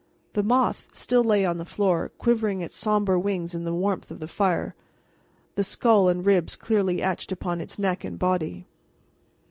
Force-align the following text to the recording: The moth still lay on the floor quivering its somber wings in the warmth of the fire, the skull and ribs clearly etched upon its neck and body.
The 0.33 0.41
moth 0.41 0.89
still 0.93 1.23
lay 1.23 1.45
on 1.45 1.59
the 1.59 1.63
floor 1.63 2.09
quivering 2.17 2.61
its 2.61 2.75
somber 2.75 3.19
wings 3.19 3.53
in 3.53 3.65
the 3.65 3.71
warmth 3.75 4.09
of 4.09 4.19
the 4.19 4.27
fire, 4.27 4.73
the 5.53 5.63
skull 5.63 6.09
and 6.09 6.25
ribs 6.25 6.55
clearly 6.55 7.03
etched 7.03 7.31
upon 7.31 7.61
its 7.61 7.77
neck 7.77 8.03
and 8.03 8.17
body. 8.17 8.65